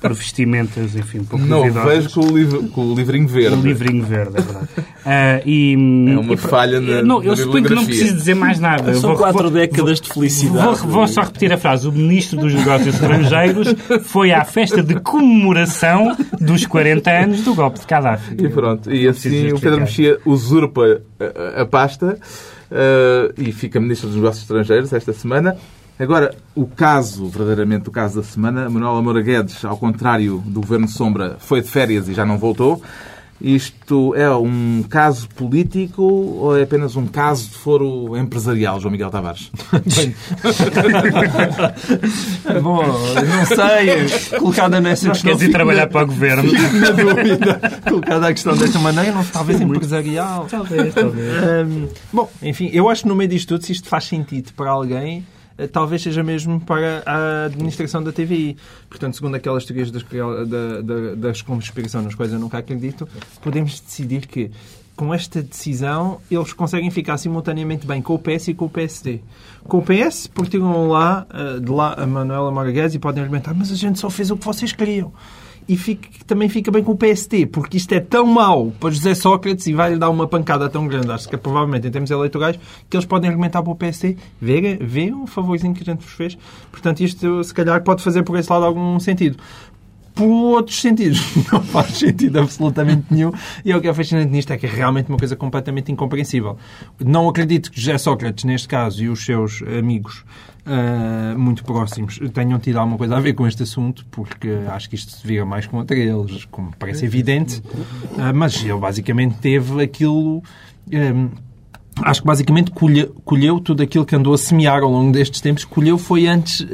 [0.00, 3.56] por vestimentas, enfim, pouco Não, vejo com o, livro, com o livrinho verde.
[3.56, 4.68] O livrinho verde, é verdade.
[4.76, 8.58] Uh, e, é uma e, falha na Não, eu suponho que não preciso dizer mais
[8.58, 8.94] nada.
[8.94, 10.78] São vou, quatro vou, décadas de felicidade.
[10.80, 11.88] Vou, vou, só repetir a frase.
[11.88, 17.80] O Ministro dos Negócios Estrangeiros foi à festa de comemoração dos 40 anos do golpe
[17.80, 18.36] de Gaddafi.
[18.38, 18.92] E pronto.
[18.92, 22.59] E assim o Pedro Mexia usurpa a, a pasta uh,
[23.36, 25.56] e fica Ministro dos Negócios Estrangeiros esta semana.
[25.98, 30.88] Agora, o caso, verdadeiramente o caso da semana, Manuel Moura Guedes, ao contrário do Governo
[30.88, 32.82] Sombra, foi de férias e já não voltou.
[33.40, 39.10] Isto é um caso político ou é apenas um caso de foro empresarial, João Miguel
[39.10, 39.50] Tavares?
[42.62, 44.38] Bom, não sei.
[44.38, 45.30] Colocada nessa questão.
[45.30, 46.52] Queres ir trabalhar para o governo?
[46.52, 47.80] Na dúvida.
[47.88, 50.46] Colocada a questão desta maneira, não, talvez empresarial.
[50.50, 51.66] Talvez, talvez.
[51.66, 54.70] Um, bom, enfim, eu acho que no meio disto tudo, se isto faz sentido para
[54.70, 55.24] alguém
[55.68, 58.56] talvez seja mesmo para a administração da TVI.
[58.88, 63.08] Portanto, segundo aquelas teorias das, da, da, das conspiração nas quais eu nunca acredito,
[63.42, 64.50] podemos decidir que
[64.96, 69.20] com esta decisão, eles conseguem ficar simultaneamente bem com o PS e com o PSD.
[69.64, 73.54] Com o PS, porque tiram lá, eh, de lá a Manuela Margues e podem argumentar,
[73.54, 75.10] mas a gente só fez o que vocês queriam
[75.68, 75.76] e
[76.26, 79.72] também fica bem com o PST, porque isto é tão mau para José Sócrates e
[79.72, 83.06] vai-lhe dar uma pancada tão grande, acho que é provavelmente em termos eleitorais, que eles
[83.06, 86.36] podem argumentar para o PST, vê, vê o favorzinho que a gente vos fez.
[86.70, 89.38] Portanto, isto se calhar pode fazer por esse lado algum sentido.
[90.14, 91.20] Por outros sentidos.
[91.52, 93.32] Não faz sentido absolutamente nenhum.
[93.64, 96.56] E o que é fascinante nisto é que é realmente uma coisa completamente incompreensível.
[96.98, 100.24] Não acredito que José Sócrates, neste caso, e os seus amigos
[100.66, 104.94] uh, muito próximos tenham tido alguma coisa a ver com este assunto, porque acho que
[104.94, 107.58] isto se vira mais contra eles, como parece evidente.
[107.58, 110.42] Uh, mas ele basicamente teve aquilo.
[110.92, 111.30] Um,
[112.02, 115.64] acho que basicamente colheu, colheu, tudo aquilo que andou a semear ao longo destes tempos,
[115.64, 116.66] colheu foi antes, uh,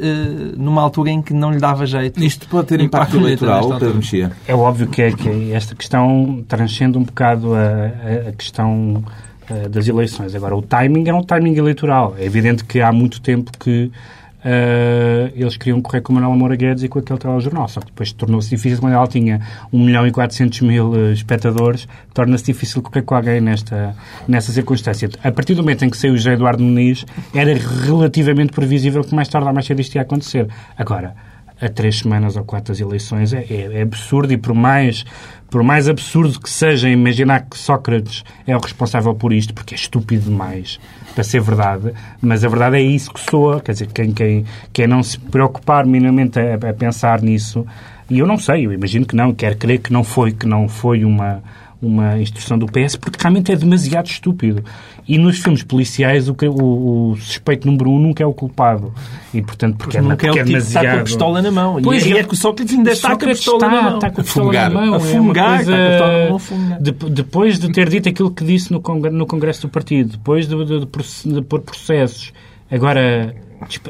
[0.57, 2.23] numa altura em que não lhe dava jeito.
[2.23, 4.31] Isto pode ter impacto eleitoral, Pedro Mexia?
[4.47, 9.03] É óbvio que, é, que esta questão transcende um bocado a, a questão
[9.49, 10.35] uh, das eleições.
[10.35, 12.15] Agora, o timing é um timing eleitoral.
[12.17, 13.91] É evidente que há muito tempo que
[14.47, 17.67] Uh, eles queriam correr com o Manuel Moura Guedes e com aquele telejornal.
[17.67, 19.41] Só que depois tornou-se difícil, quando ela tinha
[19.73, 23.93] 1 milhão e 400 mil uh, espectadores, torna-se difícil correr com alguém nesta,
[24.25, 25.09] nessa circunstância.
[25.21, 27.05] A partir do momento em que saiu o José Eduardo Muniz,
[27.35, 27.53] era
[27.85, 30.47] relativamente previsível que mais tarde ou mais cedo isto ia acontecer.
[30.77, 31.13] Agora,
[31.61, 35.05] a três semanas ou quatro das eleições é, é, é, absurdo e por mais,
[35.49, 39.77] por mais absurdo que seja imaginar que Sócrates é o responsável por isto, porque é
[39.77, 40.79] estúpido demais
[41.13, 44.85] para ser verdade, mas a verdade é isso que soa, quer dizer, quem, quem, quem
[44.85, 47.65] não se preocupar minimamente a, a pensar nisso,
[48.09, 50.67] e eu não sei, eu imagino que não, quero crer que não foi, que não
[50.69, 51.41] foi uma
[51.81, 54.63] uma instrução do PS, porque realmente é demasiado estúpido.
[55.07, 58.93] E nos filmes policiais, o, o, o suspeito número um nunca é o culpado.
[59.33, 60.85] E, portanto, porque, porque é, nunca é, porque é o tipo demasiado...
[60.85, 61.81] está com a pistola na mão.
[61.81, 63.95] Pois e é, é que o Sócrates ainda está com a pistola está, na mão.
[63.95, 64.93] Está com a pistola na mão.
[64.95, 66.81] A fungar, é está com a pistola na mão a fungar.
[66.81, 70.55] De, depois de ter dito aquilo que disse no, no Congresso do Partido, depois de,
[70.65, 72.33] de, de, de pôr processos,
[72.71, 73.35] agora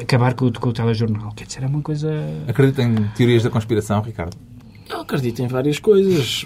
[0.02, 1.32] acabar com, com o telejornal.
[1.36, 2.12] Quer dizer, é uma coisa...
[2.48, 4.36] Acredita em teorias da conspiração, Ricardo?
[4.90, 6.46] Eu acredito em várias coisas,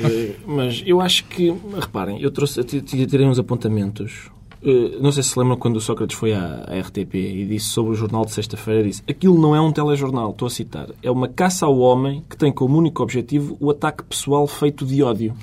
[0.00, 4.30] eh, mas eu acho que, reparem, eu trouxe, tirei uns apontamentos.
[4.64, 7.92] Eh, não sei se se lembram quando o Sócrates foi à, RTP e disse sobre
[7.92, 11.26] o jornal de sexta-feira, disse aquilo não é um telejornal, estou a citar, é uma
[11.26, 15.34] caça ao homem que tem como único objetivo o ataque pessoal feito de ódio.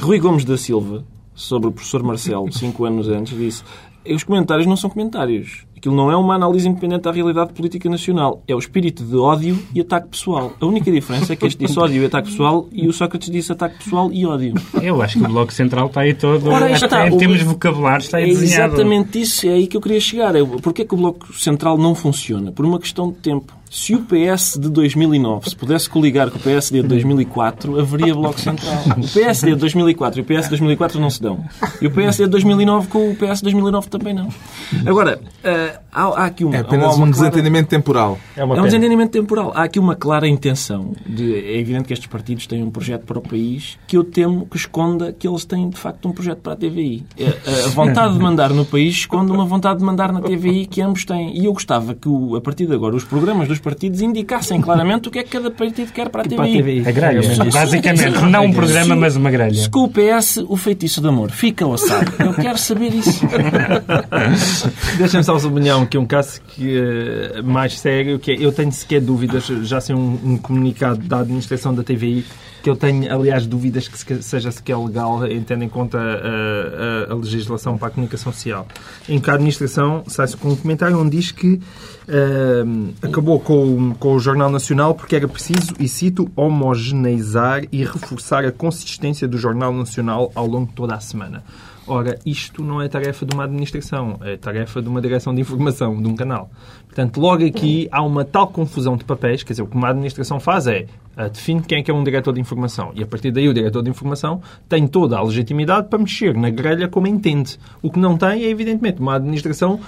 [0.00, 3.62] Rui Gomes da Silva, sobre o professor Marcelo, cinco anos antes, disse
[4.04, 5.64] os comentários não são comentários.
[5.82, 8.40] Aquilo não é uma análise independente da realidade política nacional.
[8.46, 10.52] É o espírito de ódio e ataque pessoal.
[10.60, 13.50] A única diferença é que este disse ódio e ataque pessoal e o Sócrates disse
[13.50, 14.54] ataque pessoal e ódio.
[14.80, 16.48] Eu acho que o Bloco Central está aí todo...
[16.50, 18.74] Ora, está, em termos de vocabulário está aí é desenhado.
[18.74, 19.44] exatamente isso.
[19.44, 20.36] É aí que eu queria chegar.
[20.36, 22.52] É, porquê que o Bloco Central não funciona?
[22.52, 23.52] Por uma questão de tempo.
[23.72, 28.38] Se o PS de 2009 se pudesse coligar com o PSD de 2004, haveria Bloco
[28.38, 28.74] Central.
[28.98, 31.42] O PSD de 2004 e o PS de 2004 não se dão.
[31.80, 34.28] E o PSD de 2009 com o PS de 2009 também não.
[34.84, 35.18] Agora,
[35.92, 36.56] há, há, aqui uma...
[36.56, 37.30] É apenas uma um clara...
[37.30, 38.18] desentendimento temporal.
[38.36, 39.52] É, uma é um desentendimento temporal.
[39.54, 40.92] Há aqui uma clara intenção.
[41.06, 44.46] De, é evidente que estes partidos têm um projeto para o país que eu temo
[44.46, 47.04] que esconda que eles têm, de facto, um projeto para a TVI.
[47.18, 50.80] A, a vontade de mandar no país esconde uma vontade de mandar na TVI que
[50.80, 51.38] ambos têm.
[51.38, 55.10] E eu gostava que, a partir de agora, os programas dos partidos indicassem claramente o
[55.10, 56.36] que é que cada partido quer para a TVI.
[56.36, 56.88] Para a TVI.
[56.88, 58.24] A grelha, basicamente.
[58.30, 59.54] Não um programa, mas uma grelha.
[59.54, 63.26] Se com o PS o feitiço de amor fica ossado, eu quero saber isso.
[64.98, 68.72] Deixa-me só sublinhar que é um caso que, uh, mais sério, que é, eu tenho
[68.72, 72.24] sequer dúvidas, já sem um, um comunicado da administração da TVI,
[72.62, 77.14] que eu tenho, aliás, dúvidas que seja sequer legal, tendo em conta a, a, a
[77.16, 78.66] legislação para a comunicação social.
[79.08, 84.14] Em que a administração sai-se com um comentário onde diz que uh, acabou com, com
[84.14, 89.72] o Jornal Nacional porque era preciso, e cito, homogeneizar e reforçar a consistência do Jornal
[89.72, 91.42] Nacional ao longo de toda a semana.
[91.86, 96.00] Ora, isto não é tarefa de uma administração, é tarefa de uma direção de informação,
[96.00, 96.48] de um canal.
[96.86, 100.38] Portanto, logo aqui há uma tal confusão de papéis, quer dizer, o que uma administração
[100.38, 103.32] faz é uh, define quem é que é um diretor de informação e a partir
[103.32, 107.58] daí o diretor de informação tem toda a legitimidade para mexer na grelha como entende.
[107.82, 109.80] O que não tem é, evidentemente, uma administração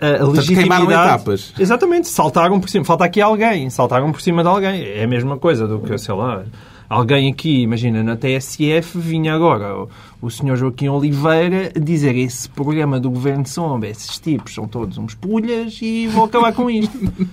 [0.00, 0.84] a legitimidade...
[0.84, 1.52] etapas.
[1.58, 2.84] Exatamente, saltaram por cima.
[2.84, 4.84] Falta aqui alguém, saltaram por cima de alguém.
[4.84, 6.44] É a mesma coisa do que, sei lá,
[6.88, 9.88] alguém aqui, imagina, na TSF, vinha agora o,
[10.22, 15.14] o senhor Joaquim Oliveira dizer esse programa do Governo Sombra, esses tipos são todos uns
[15.14, 16.98] pulhas e vou acabar com isto.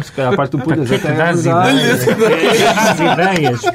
[0.00, 2.02] Se calhar a parte do pulhas até é ideias.
[3.00, 3.62] ideias,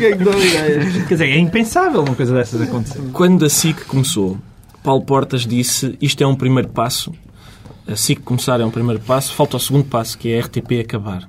[0.00, 1.06] ideias.
[1.06, 3.00] Quer dizer, é impensável uma coisa dessas acontecer.
[3.12, 4.38] Quando a SIC começou,
[4.82, 7.12] Paulo Portas disse isto é um primeiro passo.
[7.86, 10.80] A SIC começar é um primeiro passo, falta o segundo passo, que é a RTP
[10.80, 11.28] acabar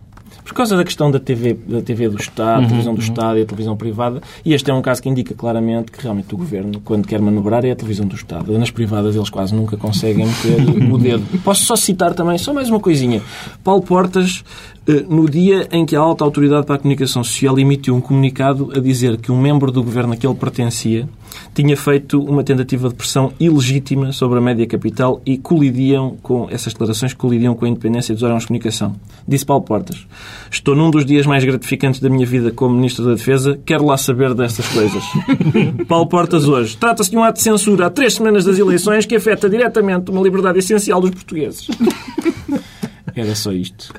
[0.51, 3.07] por causa da questão da TV, da TV do Estado, uhum, televisão do uhum.
[3.07, 4.21] Estado e a televisão privada.
[4.43, 7.63] E este é um caso que indica claramente que realmente o Governo, quando quer manobrar,
[7.63, 8.51] é a televisão do Estado.
[8.59, 11.23] Nas privadas eles quase nunca conseguem meter o dedo.
[11.41, 13.21] Posso só citar também, só mais uma coisinha.
[13.63, 14.43] Paulo Portas,
[14.85, 18.73] eh, no dia em que a alta autoridade para a comunicação social emitiu um comunicado
[18.75, 21.07] a dizer que um membro do Governo a que ele pertencia
[21.54, 26.74] tinha feito uma tentativa de pressão ilegítima sobre a média capital e colidiam com essas
[26.74, 28.96] declarações colidiam com a independência dos órgãos de comunicação.
[29.28, 30.06] Disse Paulo Portas.
[30.50, 33.60] Estou num dos dias mais gratificantes da minha vida como Ministro da Defesa.
[33.65, 35.04] Quero lá saber dessas coisas.
[35.88, 36.78] Paulo Portas hoje.
[36.78, 40.22] Trata-se de um ato de censura há três semanas das eleições que afeta diretamente uma
[40.22, 41.67] liberdade essencial dos portugueses.
[43.15, 43.94] Era só isto.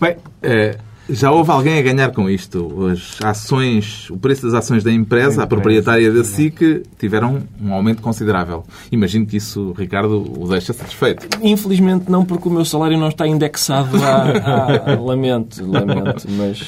[0.00, 2.86] Bem, é, já houve alguém a ganhar com isto.
[2.86, 8.02] As ações, o preço das ações da empresa, a proprietária da SIC, tiveram um aumento
[8.02, 8.64] considerável.
[8.90, 11.26] Imagino que isso, Ricardo, o deixa satisfeito.
[11.42, 14.92] Infelizmente não, porque o meu salário não está indexado a...
[14.92, 15.00] a...
[15.00, 16.66] lamento, lamento, mas...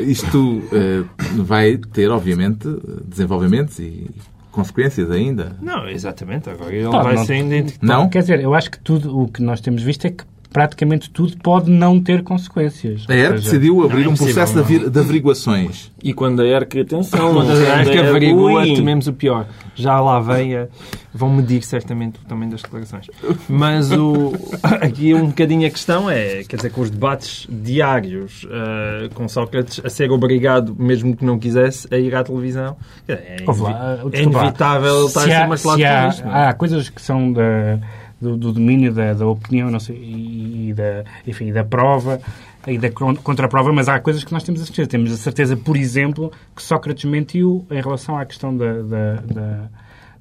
[0.00, 2.68] Isto uh, vai ter, obviamente,
[3.04, 4.10] desenvolvimentos e
[4.50, 5.56] consequências ainda.
[5.60, 6.50] Não, exatamente.
[6.50, 7.92] Agora ele vai não, ser identificado.
[7.92, 8.08] Não?
[8.08, 11.36] Quer dizer, eu acho que tudo o que nós temos visto é que praticamente tudo
[11.38, 13.04] pode não ter consequências.
[13.08, 15.90] A ERC decidiu abrir não, é um processo de, de averiguações.
[16.02, 19.46] E quando a ERC, atenção, quando a ERC averigua, tememos o pior.
[19.74, 20.68] Já lá vem, a,
[21.12, 23.06] vão medir certamente o tamanho das declarações.
[23.48, 24.32] Mas o,
[24.80, 29.80] aqui um bocadinho a questão é, quer dizer, com os debates diários uh, com Sócrates
[29.84, 34.22] a ser obrigado, mesmo que não quisesse, a ir à televisão, é, invi lá, é
[34.22, 36.48] inevitável estar a ser martelado há, isto, é?
[36.48, 37.78] há coisas que são da
[38.20, 42.20] do, do domínio da, da, opinião não sei, e, e, da, enfim, da prova
[42.66, 44.88] e da contraprova, mas há coisas que nós temos a certeza.
[44.88, 49.70] Temos a certeza, por exemplo, que Sócrates mentiu em relação à questão da, da, da,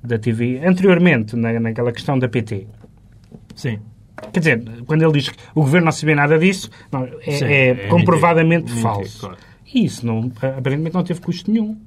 [0.04, 2.68] da TV, anteriormente, na, naquela questão da PT.
[3.56, 3.80] Sim.
[4.32, 7.46] Quer dizer, quando ele diz que o governo não sabia nada disso, não, é, Sim,
[7.46, 9.20] é, é, comprovadamente é falso.
[9.22, 9.38] Claro.
[9.74, 11.78] E isso não, aparentemente não teve custo nenhum.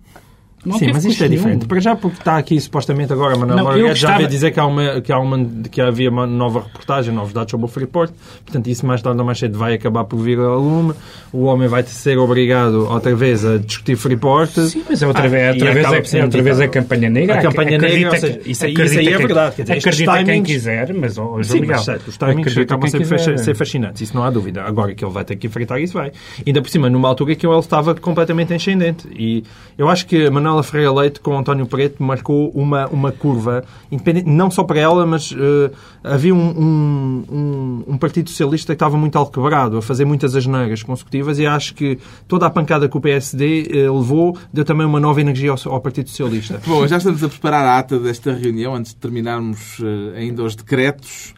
[0.65, 1.67] Não Sim, mas isto é diferente.
[1.67, 5.01] Para já, porque está aqui supostamente agora Manuel Marguerite já veio dizer que, há uma,
[5.01, 8.13] que, há uma, que havia uma nova reportagem, novos dados sobre o Freeport.
[8.45, 10.93] Portanto, isso mais tarde ou mais cedo vai acabar por vir a lume.
[11.33, 14.51] O homem vai ser obrigado outra vez a discutir Freeport.
[14.51, 17.39] Sim, mas é outra, vez, é outra, vez, é, outra vez a campanha negra.
[17.39, 19.57] A campanha negra, seja, isso, aí, isso aí é verdade.
[19.57, 23.15] Quer dizer, acredita timings, quem quiser, mas oh, sim, mas certo, os timings acabam sempre
[23.15, 24.03] a ser fascinantes.
[24.03, 24.63] Isso não há dúvida.
[24.63, 26.13] Agora que ele vai ter que enfrentar isso, vai.
[26.47, 29.09] Ainda por cima, numa altura que ele estava completamente ascendente.
[29.17, 29.43] E
[29.79, 34.51] eu acho que Manuela Ferreira Leite com António Preto marcou uma, uma curva, independente, não
[34.51, 35.71] só para ela, mas uh,
[36.03, 41.39] havia um, um, um, Partido Socialista que estava muito alquebrado, a fazer muitas asneiras consecutivas
[41.39, 44.99] e acho que toda a pancada que o PSD uh, eh, levou deu também uma
[44.99, 46.61] nova energia ao, ao, Partido Socialista.
[46.67, 50.57] Bom, já estamos a preparar a ata desta reunião, antes de terminarmos uh, ainda os
[50.57, 51.35] decretos.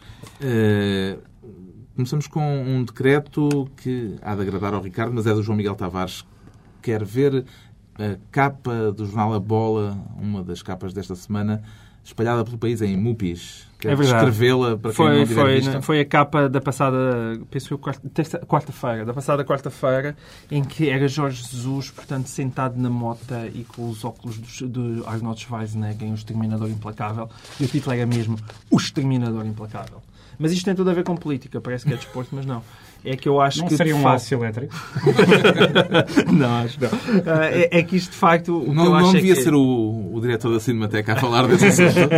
[1.95, 5.75] Começamos com um decreto que há de agradar ao Ricardo, mas é do João Miguel
[5.75, 6.25] Tavares.
[6.81, 7.45] Quer ver
[7.97, 11.63] a capa do jornal A Bola, uma das capas desta semana,
[12.03, 13.67] espalhada pelo país em mupis.
[13.83, 15.81] É descrevê-la para foi, quem não tiver foi, vista?
[15.81, 16.97] Foi a capa da passada,
[17.51, 17.79] penso eu,
[18.47, 20.15] quarta-feira, da passada quarta-feira,
[20.49, 25.03] em que era Jorge Jesus, portanto, sentado na mota e com os óculos de, de
[25.05, 27.29] Arnold Schwarzenegger em O Exterminador Implacável.
[27.59, 28.37] E o título era mesmo
[28.71, 30.01] O Exterminador Implacável.
[30.39, 32.63] Mas isto tem tudo a ver com política, parece que é desporto, mas não
[33.05, 33.75] é que eu acho não que.
[33.75, 34.73] seria um aço elétrico?
[36.31, 36.89] não, acho não.
[36.89, 38.57] Uh, é, é, que isto de facto.
[38.57, 39.41] O não que eu não acho é devia é que...
[39.41, 42.09] ser o, o diretor da Cinemateca a falar desse assunto.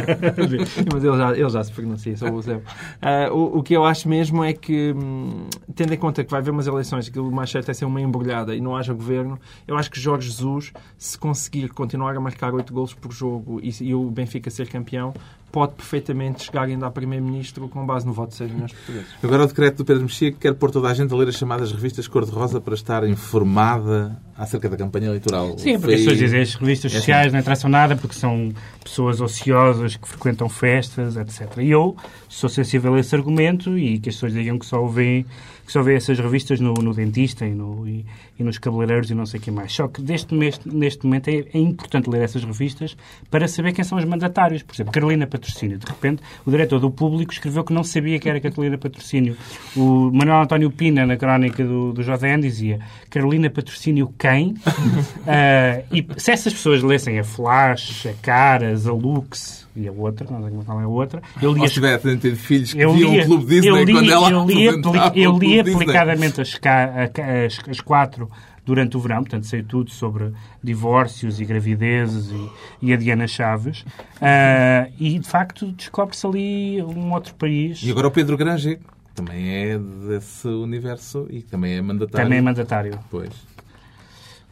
[0.94, 4.08] Mas ele já, ele já se pronuncia, só o Uh, o, o que eu acho
[4.08, 7.50] mesmo é que, hum, tendo em conta que vai haver umas eleições, que o mais
[7.50, 11.18] certo é ser uma embrulhada e não haja governo, eu acho que Jorge Jesus, se
[11.18, 15.14] conseguir continuar a marcar 8 golos por jogo e, e o Benfica ser campeão,
[15.56, 19.08] pode perfeitamente chegar ainda a Primeiro-Ministro com base no voto de 6 milhões de portugueses.
[19.24, 21.36] Agora o decreto do Pedro Mexia que quer pôr toda a gente a ler as
[21.36, 25.58] chamadas revistas cor-de-rosa para estar informada acerca da campanha eleitoral.
[25.58, 27.34] Sim, porque as pessoas dizem as revistas é sociais assim.
[27.34, 28.52] não interessam nada porque são
[28.86, 31.58] pessoas ociosas que frequentam festas, etc.
[31.58, 31.98] E eu
[32.30, 35.26] sou sensível a esse argumento e que as pessoas digam que só o veem
[35.66, 38.06] que só vê essas revistas no, no dentista e, no, e,
[38.38, 39.74] e, nos cabeleireiros e não sei o que mais.
[39.74, 42.96] Só que deste, neste, neste momento é, é, importante ler essas revistas
[43.32, 44.62] para saber quem são os mandatários.
[44.62, 45.80] Por exemplo, Carolina Patrocínio.
[45.80, 49.36] De repente, o diretor do Público escreveu que não sabia que era Carolina Patrocínio.
[49.76, 54.50] O Manuel António Pina, na crónica do, do JN, dizia Carolina Patrocínio quem?
[54.50, 60.28] uh, e se essas pessoas lessem a Flash, a Caras, a Lux e a outra,
[60.30, 61.22] não sei qual é a outra.
[61.42, 64.30] Eu li Ou tivessem tido filhos que viam o Clube Disney eu li, quando ela
[64.30, 68.30] eu li, eu li aplicadamente as, as, as quatro
[68.66, 70.32] durante o verão, portanto sei tudo sobre
[70.64, 73.82] divórcios e gravidezes e, e a Diana Chaves.
[73.82, 77.82] Uh, e de facto descobre-se ali um outro país.
[77.84, 78.80] E agora o Pedro Granger,
[79.14, 82.26] também é desse universo e também é mandatário.
[82.26, 83.00] Também é mandatário.
[83.10, 83.55] Pois.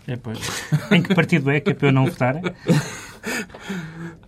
[0.07, 0.39] É, pois.
[0.91, 2.35] em que partido é que é para eu não votar?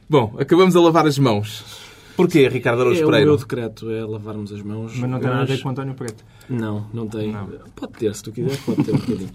[0.10, 1.84] Bom, acabamos a lavar as mãos.
[2.16, 3.26] Porquê, Ricardo Araújo é, Pereira?
[3.26, 4.96] O meu decreto é lavarmos as mãos.
[4.96, 6.24] Mas não tem nada a ver com António Preto.
[6.50, 7.32] Não, não tem.
[7.32, 7.50] Não.
[7.76, 9.32] Pode ter, se tu quiseres, pode ter um bocadinho.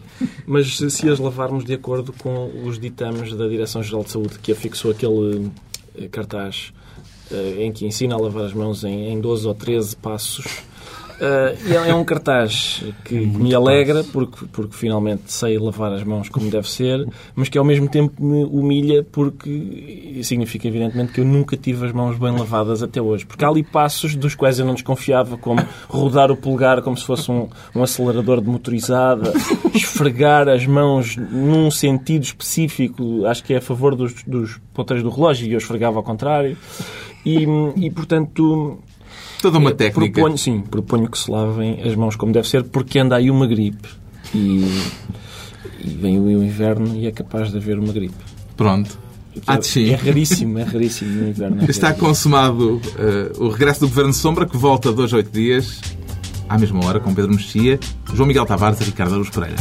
[0.46, 4.92] Mas se as lavarmos de acordo com os ditames da Direção-Geral de Saúde, que afixou
[4.92, 5.50] aquele
[5.96, 6.72] eh, cartaz
[7.30, 10.62] eh, em que ensina a lavar as mãos em, em 12 ou 13 passos
[11.20, 16.30] Uh, é, um cartaz que é me alegra porque, porque finalmente sei lavar as mãos
[16.30, 21.24] como deve ser, mas que ao mesmo tempo me humilha porque significa evidentemente que eu
[21.26, 23.26] nunca tive as mãos bem lavadas até hoje.
[23.26, 27.04] Porque há ali passos dos quais eu não desconfiava, como rodar o polegar como se
[27.04, 29.30] fosse um, um acelerador de motorizada,
[29.74, 35.10] esfregar as mãos num sentido específico, acho que é a favor dos, dos ponteiros do
[35.10, 36.56] relógio e eu esfregava ao contrário.
[37.26, 37.46] E,
[37.76, 38.78] e portanto,
[39.40, 40.12] Toda uma técnica.
[40.12, 43.46] Proponho, sim, proponho que se lavem as mãos como deve ser, porque anda aí uma
[43.46, 43.88] gripe.
[44.34, 44.64] E,
[45.82, 48.14] e vem o inverno e é capaz de haver uma gripe.
[48.56, 48.98] Pronto.
[49.46, 51.62] Ah, é, é raríssimo, é raríssimo no inverno.
[51.62, 55.80] É Está consumado uh, o regresso do Governo Sombra, que volta dois, oito dias,
[56.48, 57.78] à mesma hora, com Pedro Mexia,
[58.12, 59.56] João Miguel Tavares e Ricardo Aruz Pereira.